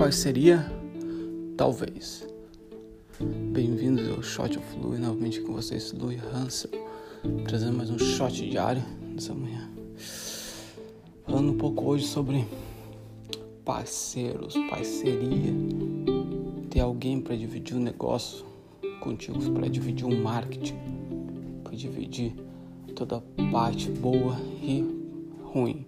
Parceria? 0.00 0.64
Talvez. 1.58 2.26
Bem-vindos 3.52 4.08
ao 4.08 4.22
Shot 4.22 4.56
of 4.56 4.78
Louie, 4.78 4.98
novamente 4.98 5.42
com 5.42 5.52
vocês, 5.52 5.92
Louie 5.92 6.18
Hansel, 6.32 6.70
trazendo 7.46 7.76
mais 7.76 7.90
um 7.90 7.98
shot 7.98 8.32
diário 8.32 8.82
nessa 9.12 9.34
manhã. 9.34 9.68
Falando 11.26 11.52
um 11.52 11.58
pouco 11.58 11.84
hoje 11.84 12.06
sobre 12.06 12.46
parceiros, 13.62 14.54
parceria, 14.70 15.52
ter 16.70 16.80
alguém 16.80 17.20
para 17.20 17.36
dividir 17.36 17.76
o 17.76 17.78
um 17.78 17.82
negócio 17.82 18.46
contigo, 19.00 19.38
para 19.50 19.68
dividir 19.68 20.06
um 20.06 20.22
marketing, 20.22 20.78
para 21.62 21.76
dividir 21.76 22.34
toda 22.96 23.18
a 23.18 23.50
parte 23.52 23.90
boa 23.90 24.34
e 24.62 24.82
ruim. 25.44 25.84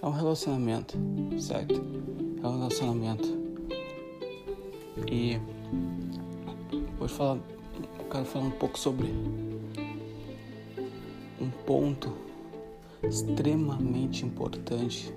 É 0.00 0.06
um 0.06 0.10
relacionamento, 0.10 0.96
certo? 1.38 1.82
É 2.42 2.48
um 2.48 2.58
relacionamento. 2.60 3.41
E 5.10 5.40
hoje 7.00 7.14
falar, 7.14 7.38
quero 8.10 8.24
falar 8.24 8.46
um 8.46 8.50
pouco 8.50 8.78
sobre 8.78 9.08
um 11.40 11.50
ponto 11.66 12.12
extremamente 13.02 14.24
importante 14.24 15.12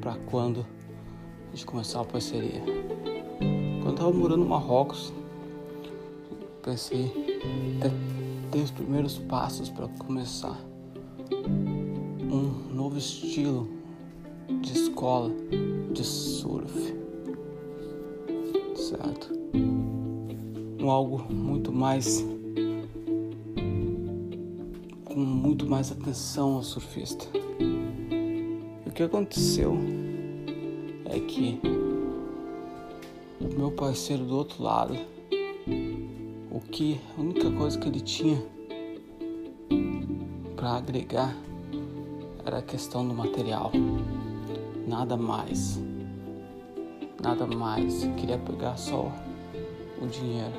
para 0.00 0.16
quando 0.26 0.66
a 1.52 1.54
gente 1.56 1.64
começar 1.64 2.00
a 2.00 2.04
parceria. 2.04 2.60
Quando 3.82 3.88
eu 3.88 3.94
tava 3.94 4.12
morando 4.12 4.38
no 4.38 4.48
Marrocos, 4.48 5.12
pensei 6.62 7.06
até 7.78 7.90
ter 8.50 8.58
os 8.58 8.70
primeiros 8.70 9.18
passos 9.18 9.70
para 9.70 9.86
começar 9.88 10.58
um 11.30 12.74
novo 12.74 12.98
estilo 12.98 13.68
de 14.60 14.72
escola 14.72 15.30
de 15.92 16.04
surf, 16.04 16.94
Um 20.80 20.90
algo 20.90 21.32
muito 21.32 21.72
mais 21.72 22.24
com 25.04 25.20
muito 25.20 25.66
mais 25.66 25.92
atenção 25.92 26.54
ao 26.54 26.62
surfista. 26.62 27.26
E 27.60 28.88
o 28.88 28.92
que 28.92 29.02
aconteceu 29.02 29.76
é 31.04 31.20
que 31.20 31.60
o 33.40 33.58
meu 33.58 33.70
parceiro 33.70 34.24
do 34.24 34.36
outro 34.36 34.62
lado, 34.62 34.96
o 36.50 36.60
que 36.60 36.98
a 37.16 37.20
única 37.20 37.50
coisa 37.50 37.78
que 37.78 37.88
ele 37.88 38.00
tinha 38.00 38.42
para 40.56 40.76
agregar 40.76 41.36
era 42.44 42.58
a 42.58 42.62
questão 42.62 43.06
do 43.06 43.12
material. 43.12 43.70
Nada 44.86 45.16
mais. 45.16 45.78
Nada 47.22 47.46
mais. 47.46 48.04
Queria 48.16 48.38
pegar 48.38 48.76
só 48.76 49.12
o 50.00 50.06
dinheiro. 50.06 50.52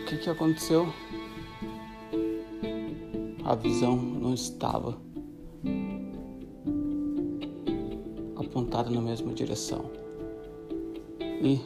O 0.00 0.04
que 0.06 0.16
que 0.18 0.30
aconteceu? 0.30 0.86
A 3.44 3.54
visão 3.56 3.96
não 3.96 4.32
estava 4.32 4.96
apontada 8.36 8.88
na 8.90 9.00
mesma 9.00 9.32
direção. 9.32 9.90
E 11.20 11.60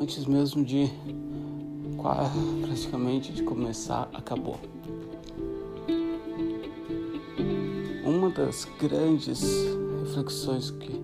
antes 0.00 0.24
mesmo 0.24 0.64
de 0.64 0.90
praticamente 2.60 3.32
de 3.32 3.42
começar, 3.42 4.10
acabou. 4.12 4.58
Uma 8.04 8.28
das 8.28 8.66
grandes 8.78 9.42
reflexões 10.02 10.70
que, 10.70 11.00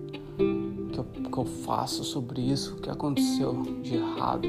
que, 1.31 1.37
eu, 1.37 1.45
faço 1.45 2.03
sobre 2.03 2.41
isso, 2.41 2.75
que 2.77 2.89
aconteceu 2.89 3.63
de 3.81 3.95
errado, 3.95 4.47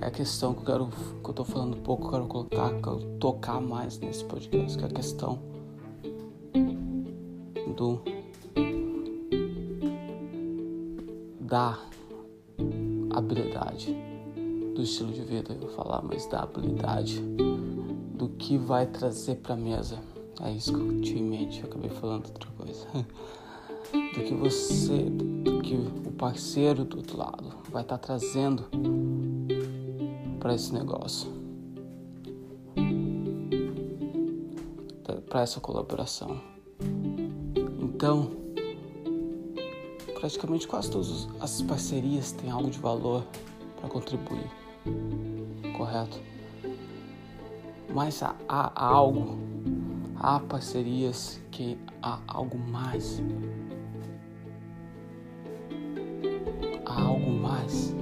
é 0.00 0.06
a 0.06 0.10
questão 0.10 0.54
que 0.54 0.60
eu 0.60 0.64
quero, 0.64 0.88
que 1.22 1.30
eu 1.30 1.34
tô 1.34 1.44
falando 1.44 1.76
um 1.76 1.80
pouco, 1.80 2.10
quero 2.10 2.26
colocar, 2.26 2.70
que 2.80 2.88
eu 2.88 3.18
tocar 3.18 3.60
mais 3.60 3.98
nesse 3.98 4.24
podcast, 4.24 4.76
que 4.76 4.84
é 4.84 4.86
a 4.86 4.90
questão 4.90 5.38
do 7.76 8.00
da 11.40 11.78
habilidade 13.10 13.96
do 14.74 14.82
estilo 14.82 15.12
de 15.12 15.22
vida, 15.22 15.52
eu 15.52 15.60
vou 15.60 15.70
falar, 15.70 16.02
mas 16.02 16.26
da 16.26 16.42
habilidade 16.42 17.20
do 18.14 18.28
que 18.30 18.58
vai 18.58 18.86
trazer 18.86 19.36
para 19.36 19.54
mesa 19.54 19.98
é 20.42 20.52
isso 20.52 20.72
que 20.72 20.78
eu 20.78 21.00
tinha 21.00 21.20
em 21.20 21.24
mente, 21.24 21.60
eu 21.60 21.66
acabei 21.66 21.88
falando 21.88 22.26
outra 22.26 22.50
coisa. 22.50 22.86
Do 24.16 24.24
que 24.24 24.34
você, 24.34 25.10
do 25.44 25.60
que 25.60 25.74
o 25.74 26.10
parceiro 26.12 26.84
do 26.84 26.96
outro 26.96 27.18
lado 27.18 27.52
vai 27.70 27.82
estar 27.82 27.98
tá 27.98 28.06
trazendo 28.06 28.64
para 30.40 30.54
esse 30.54 30.72
negócio. 30.72 31.30
Para 35.28 35.42
essa 35.42 35.60
colaboração. 35.60 36.40
Então, 37.78 38.30
praticamente 40.18 40.66
quase 40.66 40.90
todas 40.90 41.28
as 41.38 41.60
parcerias 41.60 42.32
têm 42.32 42.50
algo 42.50 42.70
de 42.70 42.78
valor 42.78 43.22
para 43.78 43.90
contribuir. 43.90 44.50
Correto? 45.76 46.18
Mas 47.92 48.22
há, 48.22 48.34
há 48.48 48.86
algo 48.86 49.38
há 50.18 50.40
parcerias 50.40 51.40
que 51.50 51.78
há 52.02 52.18
algo 52.26 52.58
mais. 52.58 53.22
Mais. 57.56 57.94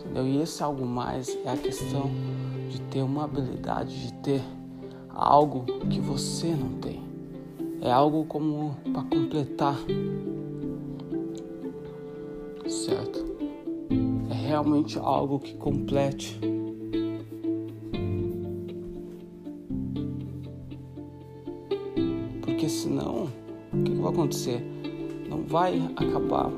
Entendeu? 0.00 0.26
E 0.26 0.42
esse 0.42 0.62
algo 0.62 0.86
mais 0.86 1.36
é 1.44 1.50
a 1.50 1.56
questão 1.56 2.10
de 2.70 2.80
ter 2.82 3.02
uma 3.02 3.24
habilidade, 3.24 4.06
de 4.06 4.12
ter 4.14 4.42
algo 5.08 5.64
que 5.88 6.00
você 6.00 6.48
não 6.48 6.72
tem. 6.80 7.02
É 7.80 7.90
algo 7.90 8.24
como 8.24 8.76
para 8.92 9.02
completar. 9.02 9.76
Certo? 12.66 13.24
É 14.30 14.34
realmente 14.34 14.98
algo 14.98 15.38
que 15.38 15.54
complete 15.54 16.38
porque 22.42 22.68
senão, 22.68 23.28
o 23.72 23.82
que, 23.84 23.92
que 23.92 24.00
vai 24.00 24.12
acontecer? 24.12 24.60
Não 25.28 25.42
vai 25.42 25.80
acabar 25.94 26.50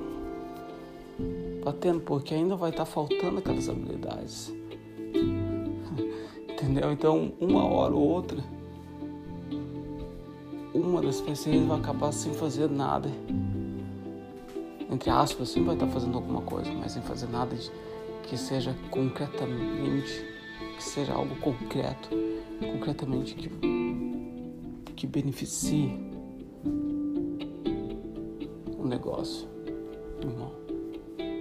batendo, 1.68 2.00
porque 2.00 2.34
ainda 2.34 2.56
vai 2.56 2.70
estar 2.70 2.84
tá 2.84 2.90
faltando 2.90 3.38
aquelas 3.38 3.68
habilidades. 3.68 4.52
Entendeu? 6.48 6.90
Então, 6.92 7.32
uma 7.38 7.64
hora 7.64 7.94
ou 7.94 8.08
outra, 8.08 8.38
uma 10.74 11.02
das 11.02 11.20
pessoas 11.20 11.56
vai 11.62 11.78
acabar 11.78 12.12
sem 12.12 12.32
fazer 12.32 12.70
nada. 12.70 13.10
Entre 14.90 15.10
aspas, 15.10 15.50
sempre 15.50 15.66
vai 15.66 15.74
estar 15.74 15.86
tá 15.86 15.92
fazendo 15.92 16.16
alguma 16.16 16.40
coisa, 16.40 16.72
mas 16.72 16.92
sem 16.92 17.02
fazer 17.02 17.28
nada 17.28 17.54
de, 17.54 17.70
que 18.22 18.36
seja 18.36 18.74
concretamente, 18.90 20.24
que 20.76 20.82
seja 20.82 21.12
algo 21.12 21.36
concreto, 21.36 22.08
concretamente 22.60 23.34
que 23.34 23.48
que 24.96 25.06
beneficie 25.06 25.96
o 28.76 28.84
negócio, 28.84 29.46
irmão. 30.20 30.67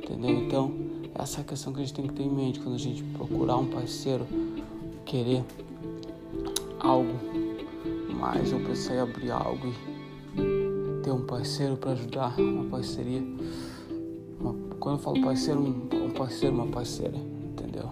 Entendeu? 0.09 0.29
Então, 0.29 0.72
essa 1.13 1.40
é 1.40 1.41
a 1.41 1.44
questão 1.44 1.73
que 1.73 1.81
a 1.81 1.84
gente 1.84 1.94
tem 1.94 2.07
que 2.07 2.13
ter 2.13 2.23
em 2.23 2.29
mente 2.29 2.62
quando 2.62 2.75
a 2.75 2.79
gente 2.79 3.03
procurar 3.03 3.57
um 3.57 3.68
parceiro, 3.68 4.25
querer 5.03 5.44
algo 6.79 7.11
mais, 8.17 8.53
ou 8.53 8.59
pensar 8.61 8.96
em 8.96 8.99
abrir 8.99 9.31
algo 9.31 9.67
e 9.67 11.03
ter 11.03 11.11
um 11.11 11.26
parceiro 11.26 11.76
para 11.76 11.91
ajudar, 11.91 12.40
uma 12.40 12.64
parceria. 12.70 13.22
Uma, 14.40 14.55
quando 14.79 14.96
eu 14.96 15.03
falo 15.03 15.22
parceiro, 15.22 15.59
um, 15.59 16.05
um 16.05 16.11
parceiro, 16.11 16.55
uma 16.55 16.67
parceira, 16.67 17.17
entendeu? 17.17 17.90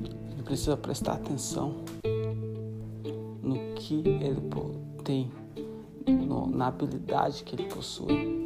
Gente 0.00 0.42
precisa 0.44 0.76
prestar 0.76 1.14
atenção 1.14 1.78
no 3.42 3.74
que 3.74 4.04
ele 4.06 4.40
tem 5.02 5.28
no, 6.06 6.46
na 6.46 6.68
habilidade 6.68 7.42
que 7.42 7.56
ele 7.56 7.64
possui. 7.64 8.45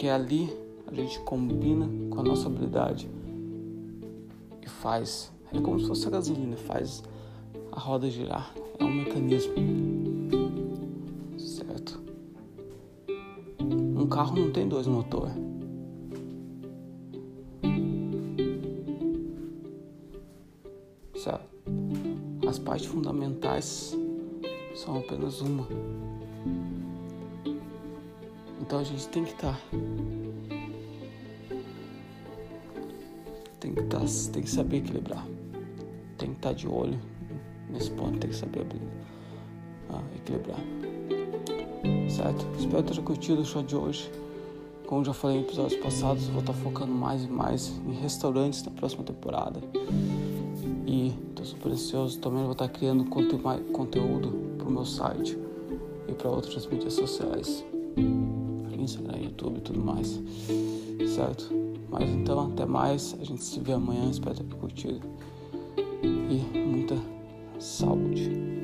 Porque 0.00 0.08
ali 0.08 0.50
a 0.86 0.94
gente 0.94 1.20
combina 1.20 1.86
com 2.08 2.20
a 2.20 2.22
nossa 2.22 2.46
habilidade 2.46 3.06
e 4.62 4.66
faz. 4.66 5.30
É 5.52 5.60
como 5.60 5.78
se 5.78 5.86
fosse 5.86 6.06
a 6.06 6.10
gasolina, 6.10 6.56
faz 6.56 7.02
a 7.70 7.78
roda 7.78 8.08
girar. 8.08 8.50
É 8.78 8.82
um 8.82 8.94
mecanismo. 8.94 9.52
Certo? 11.36 12.00
Um 13.60 14.06
carro 14.06 14.36
não 14.36 14.50
tem 14.50 14.66
dois 14.66 14.86
motores. 14.86 15.34
as 22.48 22.58
partes 22.58 22.86
fundamentais 22.86 23.94
são 24.74 24.98
apenas 24.98 25.42
uma. 25.42 25.68
Então 28.70 28.78
a 28.78 28.84
gente 28.84 29.08
tem 29.08 29.24
que 29.24 29.32
estar. 29.32 29.52
Tá, 29.52 29.60
tem 33.58 33.74
que, 33.74 33.82
tá, 33.82 33.98
tem 34.32 34.42
que 34.44 34.48
saber 34.48 34.76
equilibrar. 34.76 35.26
Tem 36.16 36.28
que 36.28 36.36
estar 36.36 36.50
tá 36.50 36.54
de 36.54 36.68
olho 36.68 36.96
nesse 37.68 37.90
ponto, 37.90 38.16
tem 38.20 38.30
que 38.30 38.36
saber 38.36 38.64
ah, 39.88 40.00
equilibrar. 40.14 40.60
Certo? 42.08 42.46
Espero 42.60 42.84
ter 42.84 43.02
curtido 43.02 43.40
o 43.40 43.44
show 43.44 43.60
de 43.60 43.74
hoje. 43.74 44.08
Como 44.86 45.04
já 45.04 45.14
falei 45.14 45.38
em 45.38 45.40
episódios 45.40 45.80
passados, 45.82 46.28
vou 46.28 46.38
estar 46.38 46.52
focando 46.52 46.92
mais 46.92 47.24
e 47.24 47.28
mais 47.28 47.76
em 47.84 47.94
restaurantes 47.94 48.62
na 48.62 48.70
próxima 48.70 49.02
temporada. 49.02 49.60
E 50.86 51.08
estou 51.30 51.44
super 51.44 51.72
ansioso. 51.72 52.20
Também 52.20 52.44
vou 52.44 52.52
estar 52.52 52.68
criando 52.68 53.04
conteúdo 53.06 54.54
para 54.56 54.68
o 54.68 54.70
meu 54.70 54.84
site 54.84 55.36
e 56.06 56.12
para 56.12 56.30
outras 56.30 56.68
mídias 56.68 56.92
sociais. 56.92 57.64
Instagram, 58.82 59.18
YouTube 59.18 59.58
e 59.58 59.60
tudo 59.60 59.80
mais. 59.80 60.20
Certo? 61.14 61.52
Mas 61.90 62.08
então, 62.10 62.52
até 62.52 62.64
mais. 62.64 63.16
A 63.20 63.24
gente 63.24 63.42
se 63.42 63.60
vê 63.60 63.72
amanhã. 63.72 64.08
Espero 64.10 64.34
ter 64.34 64.54
curtido. 64.56 65.00
E 66.02 66.58
muita 66.58 66.96
saúde. 67.58 68.59